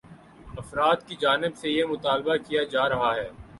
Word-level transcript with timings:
افراد 0.57 1.07
کی 1.07 1.15
جانب 1.15 1.57
سے 1.57 1.69
یہ 1.69 1.85
مطالبہ 1.85 2.35
کیا 2.47 2.63
جا 2.71 2.87
رہا 2.89 3.13
ہے 3.15 3.29